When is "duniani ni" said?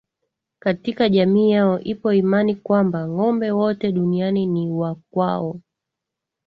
3.91-4.71